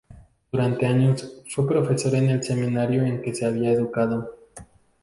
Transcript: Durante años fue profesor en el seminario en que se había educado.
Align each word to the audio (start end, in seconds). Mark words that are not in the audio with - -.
Durante 0.51 0.87
años 0.87 1.43
fue 1.51 1.67
profesor 1.67 2.15
en 2.15 2.31
el 2.31 2.41
seminario 2.41 3.05
en 3.05 3.21
que 3.21 3.35
se 3.35 3.45
había 3.45 3.69
educado. 3.71 4.35